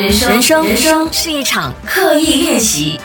[0.00, 3.00] 人生，人生，是一场刻意练习。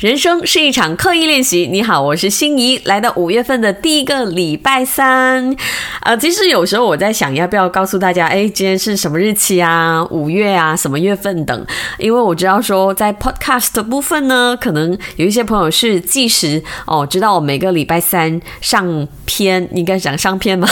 [0.00, 1.66] 人生是一场刻意练习。
[1.72, 5.56] 你好，我是心仪，来到五月份的第一个礼拜三。
[6.02, 10.06] 呃，其实有时候我在想，要不要告诉大家，哎，今天是什么日期啊？
[10.10, 11.66] 五月啊，什么月份等？
[11.96, 20.68] 因为我知道说，在 Podcast 的部分呢，可能有一些朋友是计时哦，知道我每个礼拜三上片，应该讲上片吗？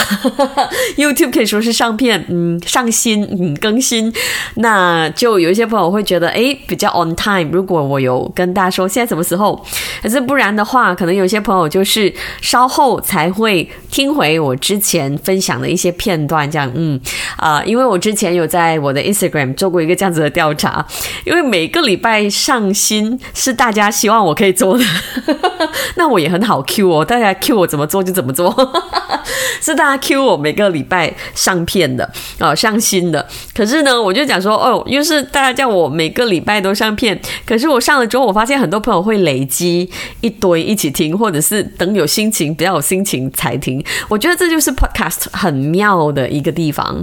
[0.97, 4.13] YouTube 可以说是上片，嗯，上新，嗯，更新。
[4.57, 7.49] 那就有一些朋友会觉得，哎，比较 on time。
[7.51, 9.65] 如果我有跟大家说现在什么时候，
[10.03, 16.99] 可是不然的话，可能有些朋友就是稍后才会听回我之前分享的一些片段，这样，嗯，
[17.37, 20.85] 啊，因为我之前有在我的 Instagram 做过一个这样子的调查，
[21.23, 24.83] 因为每个礼拜上新是大家希望我可以做的，
[25.95, 28.53] 那我也很好 Q 哦，大家 Q 我怎么做就怎么做，
[29.61, 33.25] 是大家 Q 我每个礼拜上片的，哦，上新的，
[33.55, 39.04] 可是呢，我就讲说，哦，又是大家叫我每个礼拜都上片，可是我上了之后，我发现很多朋友。
[39.05, 39.87] 会累积
[40.21, 43.83] 一堆一起听，或者是等有心情比较有心情才听。
[44.09, 46.99] 我觉得这就是 podcast 很妙的一个地方。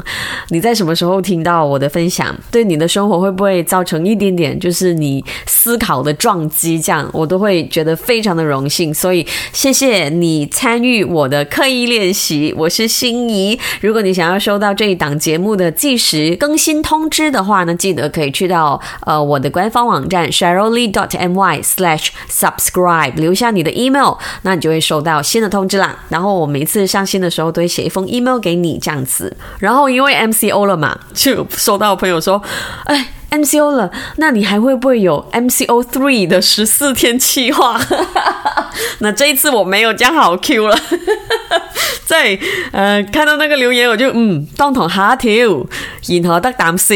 [0.48, 6.80] 你在什么时候听到我的分享，对你的生活会不会造成一点点就是你思考的撞击？
[6.80, 8.92] 这样我都会觉得非常的荣幸。
[8.92, 12.52] 所以谢谢你参与我的刻意练习。
[12.56, 13.58] 我是心仪。
[13.80, 21.62] 如果你想要收到这一档节目的计时更新通知的话呢，记得可以去到呃我的官方网站 sharolly dot my
[21.92, 25.96] H subscribe，留下你的 email，那你就会收到新的通知啦。
[26.08, 29.36] 然后我每次上新的时候都会写一封 email 给你这样子。
[29.58, 32.42] 然后因为 MCO 了嘛，就收到朋友说，
[32.84, 37.80] 哎，MCO 了，那你还会不会有 MCO three 的十四天计划？
[39.00, 40.78] 那这一次我没有讲好 Q 了。
[42.04, 42.38] 在
[42.72, 45.30] 呃看到那个留言，我就嗯当堂吓跳，
[46.22, 46.94] 然后得啖笑。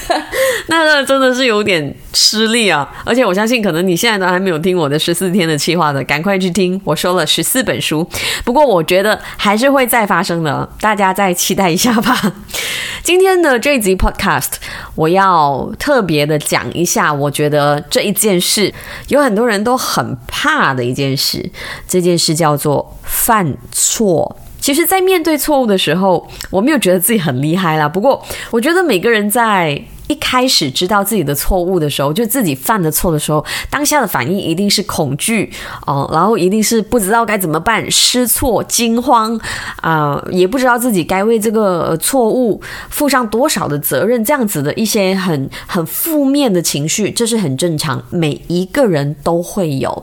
[0.68, 2.90] 那个真的是有点失利啊！
[3.04, 6.80] 而且我相信，可能你现在都还没有听我的十四天的计划的，赶快去听。
[6.82, 8.08] 我说了十四本书，
[8.42, 12.32] 不过我觉得还是会再发生的，大家再期待一下吧。
[13.04, 14.52] 今天的这一集 Podcast，
[14.94, 18.72] 我要特别的讲一下，我觉得这一件事
[19.08, 21.50] 有很多人都很怕的一件事，
[21.86, 24.38] 这件事叫做犯错。
[24.58, 27.86] 其实，在面对错误的时候，我没有觉得自己很厉害啦。
[27.86, 29.80] 不过，我觉得每个人在。
[30.08, 35.52] 一开始知道自己的错误的时候，就自己犯的错的时候，当下的反应一定是恐惧
[35.86, 39.38] 哦，然后一定是不知道该怎么办，失措、惊慌
[39.80, 50.02] 啊，也不知道自己该为这个错误负上多少的责任，这样子的一些很很负面的情绪，这是很正常，每一个人都会有。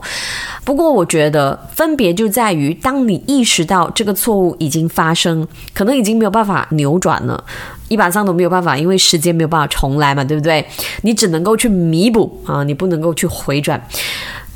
[0.64, 7.44] 不过，我觉得分别就在于，当你意识到这个错误已经发生，可能已经没有办法扭转了。
[7.88, 10.64] 一般上都没有办法，因为时间没有办法重来嘛，对不对？
[11.02, 13.80] 你只能够去弥补啊，你不能够去回转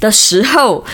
[0.01, 0.85] 的时候，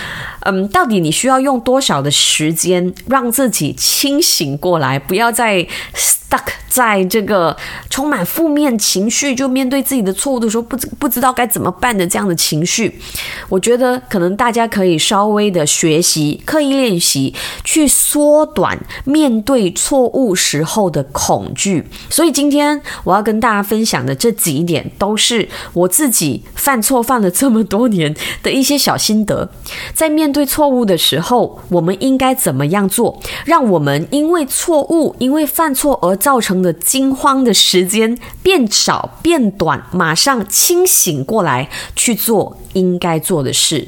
[0.45, 6.45] 嗯，到底你需要用多少的时间让自己清醒过来，不要再 stuck。
[6.69, 7.57] 在这个
[7.89, 13.01] 充满负面情绪，就面对自己的错误的时候，不不知道该怎么办的这样的情绪，
[13.49, 17.33] 我觉得可能大家可以稍微的学习，刻意练习，
[17.63, 21.87] 去缩短面对错误时候的恐惧。
[22.11, 28.13] 所以今天我要跟大家分享的这几点，都是我自己犯错犯了这么多年
[28.43, 29.49] 的一些小心得。
[29.95, 43.87] 在面对错误的时候，我们应该怎么样做，让我们因为错误，因为犯错而造成的惊慌的时间变少变短，马上清醒过来去做应该做的事。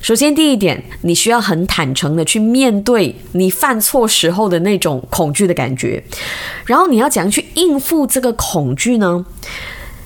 [0.00, 6.02] 首先，第一点，你需要很坦诚的去面对你犯错时候的那种恐惧的感觉，
[6.64, 9.26] 然后你要怎样去应付这个恐惧呢？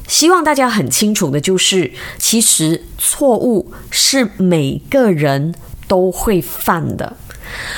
[0.08, 5.54] 希望大家很清楚的就是，其实错误是每个人
[5.92, 7.12] 都会犯的。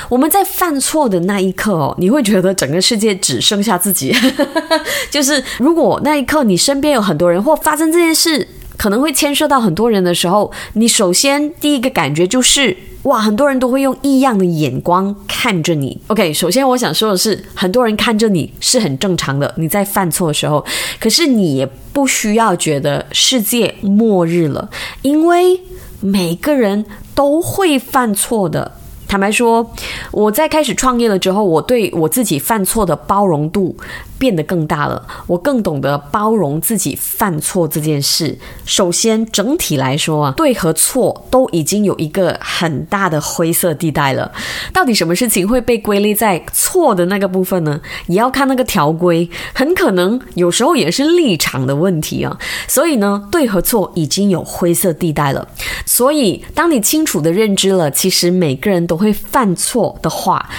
[0.07, 4.15] 我们在犯错的那一刻哦，你会觉得整个世界只剩下自己。
[5.11, 8.47] 就是如果那一刻你身边有很多人，或发生这件事
[8.77, 15.99] 可能会牵涉到很多人的时候，你首先第一个感觉就是哇，很多人都会用异样的眼光看着你。
[16.07, 19.53] OK，首先我想说的是，很多人看着你是很正常的。
[19.57, 20.65] 你在犯错的时候，
[21.01, 24.69] 可是你也不需要觉得世界末日了，
[25.01, 25.59] 因为
[26.05, 26.85] 每个人
[27.15, 28.71] 都会犯错的。
[29.07, 29.71] 坦白说，
[30.11, 33.75] 我在开始创业了之后，我对我自己犯错的包容度
[34.17, 38.37] 变得更大了，我更懂得包容自己犯错这件事。
[38.65, 44.31] 首先，整体来说啊，对和错都已经有一个很大的灰色地带了。
[44.73, 47.79] 到底什么事情会被归类在错的那个部分呢？
[48.07, 52.37] 也要看那个条规，很可能有时候也是立场的问题啊。
[52.67, 55.47] 所以呢，对和错已经有灰色地带了。
[55.85, 60.49] 所以，当你清楚的认知了，其实每个人都会犯错的话。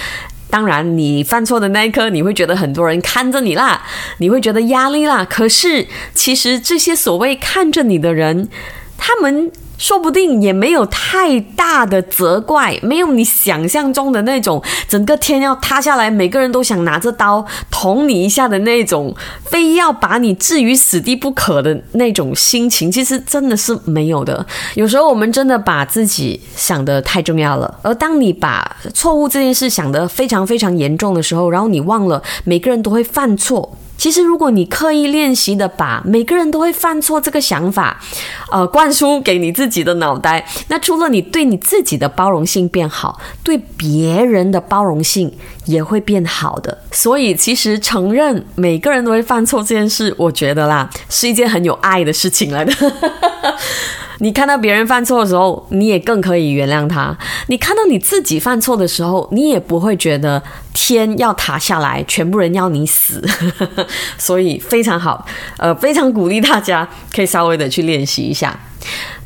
[0.49, 3.81] 当然，你犯错的那一刻，你会觉得很多人看着你啦，
[4.19, 5.25] 你会觉得压力啦。
[5.29, 8.47] 可是，其实这些所谓看着你的人，
[8.97, 9.51] 他们。
[9.77, 24.43] 说不定也没有太大的责怪，没有你想象中的那种整个天要塌下来，每个人都想拿着刀捅你一下的那种，非要把你置于死地不可的那种心情，其实真的是没有的。
[24.73, 33.77] 有时候我们真的把自己想得太重要了，而当你把错误这件事想得非常非常严重的时候，然后你忘了每个人都会犯错。
[33.97, 37.99] 其实，如果你刻意练习的把每个人都会犯错这个想法，
[38.51, 45.33] 呃，灌输给你自己的脑袋，那除了你对你自己的包容性变好，对别人的包容性
[45.65, 46.77] 也会变好的。
[46.91, 52.73] 所以，其实承认每个人都会犯错这件事，我觉得啦，是一件很有爱的事情来的。
[54.19, 57.15] 你看到别人犯错的时候，你也更可以原谅他；
[57.47, 60.41] 你看到你自己犯错的时候，你也不会觉得
[60.73, 63.23] 天要塌下来，全部人要你死。
[64.17, 65.25] 所以非常好，
[65.57, 68.59] 呃，非常鼓励大家可以稍微的去练习一下。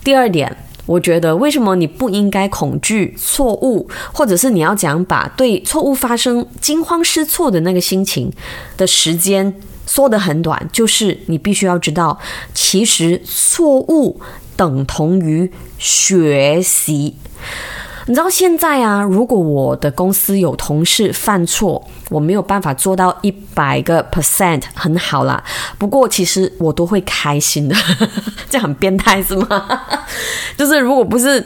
[0.03, 0.55] 第二点，
[0.85, 8.31] 我觉得为什么你不应该恐惧错误，或者是你要讲把对错误发生惊慌失措的那个心情
[8.75, 9.53] 的时间
[9.85, 12.19] 缩得很短，就是你必须要知道，
[12.53, 14.21] 其实错误。
[14.57, 17.15] 等同于学习，
[18.05, 25.43] 你知道现在啊，如果我的公司有同事犯错，我没有办法做到一百个 percent 很好啦。
[25.79, 27.75] 不过其实我都会开心的，
[28.51, 29.81] 这很变态是吗？
[30.55, 31.43] 就是如果不是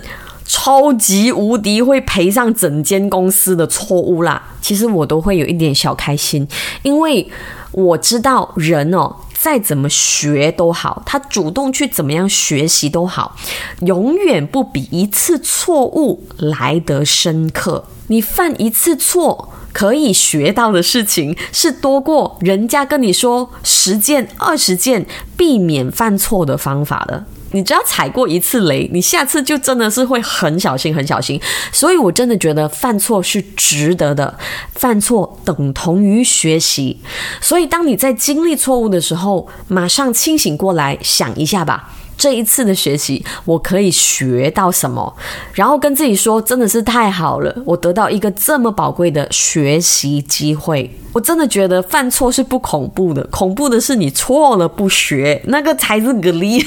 [0.58, 6.48] 超级无敌会赔上整间公司的错误啦，其实我都会有一点小开心，
[6.82, 7.30] 因为
[7.74, 9.18] 我知道人哦。
[9.38, 13.36] 再怎么学都好，他主动去怎么样学习都好，
[13.82, 17.84] 永远不比一次错误来得深刻。
[18.08, 25.06] 你犯一次错可以学到的事情，是多过人家跟你说十件、二十件
[25.38, 27.26] 避免犯错的方法的。
[27.56, 31.40] 你只要踩过一次雷，你下次就真的是会很小心、很小心。
[31.72, 34.38] 所以我真的觉得犯错是值得的，
[34.74, 37.00] 犯错等同于学习。
[37.40, 41.94] 所以当你在经历错误的时候，马上清醒过来，想一下吧。
[42.18, 45.16] 这一次的学习，我可以学到什么？
[45.54, 50.90] 然后跟自己说，真的是太好了，我得到一个这么宝贵的学习机会。
[51.14, 56.62] 我真的觉得犯错是不恐怖的，恐怖的是你错了不学，那个才是个例。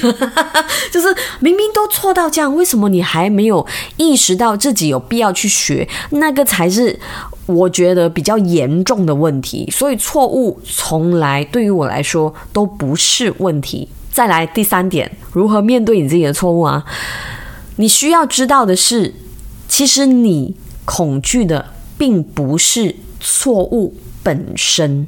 [0.91, 3.65] 就是明明都错到这样，为什么你还没有
[3.97, 5.87] 意识到自己有必要去学？
[6.11, 6.99] 那个才是
[7.45, 9.69] 我觉得比较严重的问题。
[9.71, 13.87] 所以错误从来对于我来说都不是问题。
[14.19, 16.83] 再来第三点，如何面对你自己的错误啊？
[17.77, 19.13] 你需要知道的是，
[19.69, 21.67] 其实你恐惧的
[21.97, 23.95] 并不是错误。
[24.23, 25.07] 本身，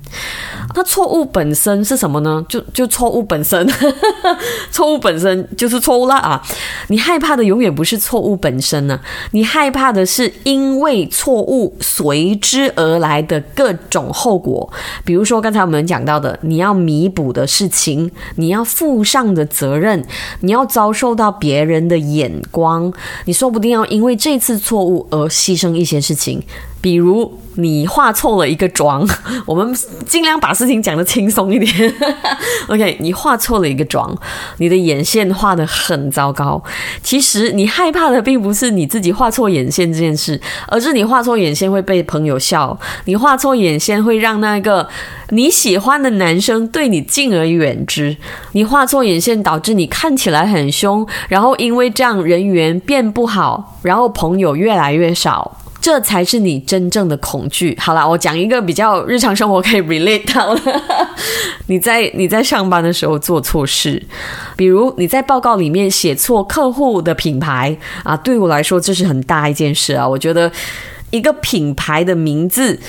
[0.76, 2.44] 那错误本身是什么呢？
[2.48, 3.68] 就就错误本身，
[4.72, 6.42] 错误本身就是错误了啊！
[6.88, 9.00] 你害怕的永远不是错误本身呢，
[9.32, 14.72] 你害怕的是因为错误随之而来的各种后果。
[15.04, 20.04] 比如说刚才我们讲到的，你要弥补的事情，你要负上的责任，
[20.42, 22.92] 你要遭受到别人的眼光，
[23.26, 26.42] 你说不定要因为这次错误而牺牲一些事情。
[26.82, 29.08] 比如你画错了一个妆，
[29.46, 29.72] 我们
[30.06, 31.94] 尽量把事情讲得轻松一点。
[32.68, 34.16] OK，你画错了一个妆，
[34.58, 36.62] 你的眼线画得很糟糕。
[37.04, 44.88] 其实你害怕的并不是你自己画错眼线这件事，而是你画错眼线会被朋友笑，你画错眼线会让那个
[45.30, 48.18] 你喜欢的男生对你敬而远之，
[48.54, 55.58] 你画错眼线导致你看起来很凶，然后因为这样人缘变不好，然后朋友越来越少。
[55.82, 57.76] 这才是你真正的恐惧。
[57.80, 60.82] 好了，我讲一个比较日常生活可以 relate 到的。
[61.68, 64.02] 你在你在上班的时候做错事，
[64.56, 70.08] 比如你在报告里面写错客户的品牌啊，对我来说这是很大一件事啊。
[70.08, 70.52] 我觉得
[71.10, 72.80] 一个品牌的名字。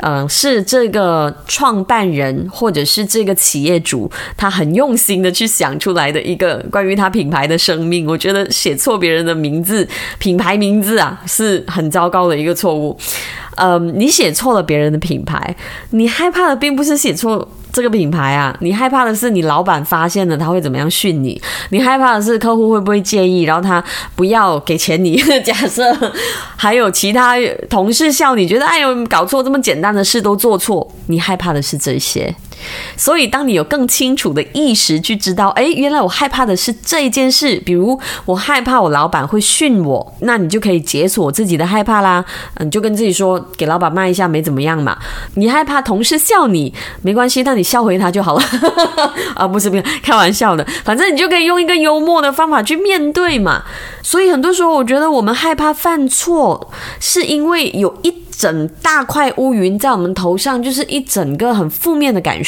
[0.00, 8.06] 嗯，是这个创办人或者是这个企业主，他很用心的去想出来的一个关于他品牌的生命。
[8.06, 9.86] 我觉得写错别人的名字、
[10.18, 12.98] 品牌名字啊，是很糟糕的一个错误。
[13.58, 15.54] 嗯，你写错了别人的品牌，
[15.90, 17.46] 你害怕的并不是写错。
[17.70, 21.40] 这个品牌啊，你害怕的是你老板发现了他会怎么样训你？
[21.68, 23.84] 你害怕的是客户会不会介意，然后他
[24.16, 25.16] 不要给钱你？
[25.44, 25.84] 假设
[26.56, 27.34] 还有其他
[27.68, 32.34] 同事笑你，觉得哎呦搞错这么简单的事都做错，你害怕的是这些。
[32.96, 42.24] 所以，当你有更清楚的意识去知道，哎，原来我害怕的是这一件事，比如我害怕我老板会训我，那你就可以解锁自己的害怕啦。
[42.54, 44.98] 嗯，就跟自己说，给老板骂一下没怎么样嘛。
[45.34, 46.72] 你害怕同事笑你，
[47.02, 48.42] 没关系，那你笑回他就好了。
[49.34, 53.62] 啊，不是不是，开玩笑的，反正你就可以用一个幽默的方法去面对嘛。
[54.02, 58.14] 所以很多时候，我觉得我们害怕犯错，是因为有一。
[58.38, 62.47] 整大块乌云在我们头上，就是一整个很负面的感受。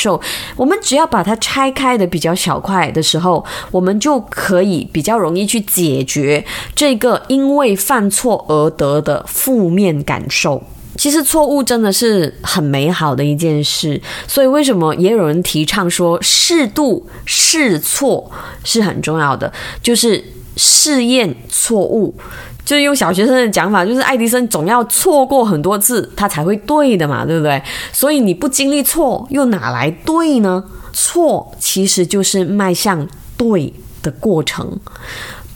[0.56, 10.62] 我们只要把它拆开的比较小块的时候，我们就可以比较容易去解决这个因为犯错而得的负面感受。
[10.96, 18.30] 其实错误真的是很美好的一件事，所以为什么也有人提倡说适度试错
[18.64, 19.50] 是很重要的，
[19.82, 20.22] 就是
[20.56, 22.14] 试验错误。
[22.64, 27.60] 就是用小学生的讲法，就是爱迪生总要错过很多次，他才会对的嘛，对不对？
[27.92, 30.64] 所以你不经历错，又哪来对呢？
[30.92, 34.78] 错其实就是迈向对的过程。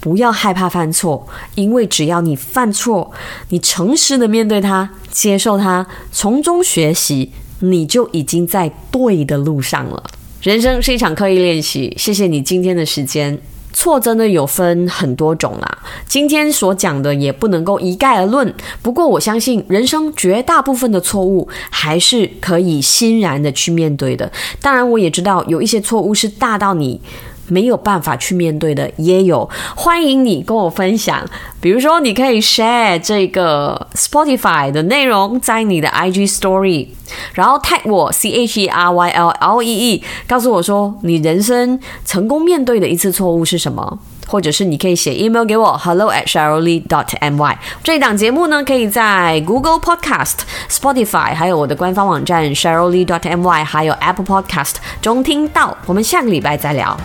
[0.00, 3.10] 不要害怕犯错，因为只要你犯错，
[3.48, 10.02] 你诚实的面对它，接受它，从中学习，你就已经在对的路上了。
[10.42, 11.94] 人生是一场刻意练习。
[11.96, 13.40] 谢谢你今天的时间。
[13.74, 18.54] 错真的有分很多种啦，今天所讲的也不能够一概而论。
[18.80, 24.30] 不过我相信，人生绝大部分的错误还是可以欣然的去面对的。
[24.62, 27.00] 当然，我也知道有一些错误是大到你。
[27.48, 31.24] 没有办法去面对的也有，欢迎你跟我分享。
[31.60, 36.88] 比如说，你可以 share 这个 Spotify 的内容在你的 IG Story，
[37.32, 46.26] 然后 tag 我 C H E R Y L L E E，告诉我说你人生成功面对的一次错误是什么，或者是你可以写 email 给我 hello at
[46.26, 47.56] sharolly dot my。
[47.82, 50.38] 这档节目呢，可以在 Google Podcast、
[50.68, 55.76] Spotify，还有我的官方网站 sharolly dot my，还有 Apple Podcast 中听到。
[55.86, 56.96] 我们下个礼拜再聊。